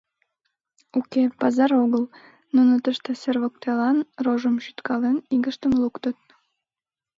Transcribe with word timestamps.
Уке, 0.99 1.23
пазар 1.41 1.71
огыл, 1.83 2.03
нуно 2.55 2.73
тыште 2.83 3.11
сер 3.21 3.35
воктелан, 3.43 3.97
рожым 4.25 4.55
шӱткален, 4.63 5.17
игыштым 5.35 5.73
луктыт. 5.81 6.17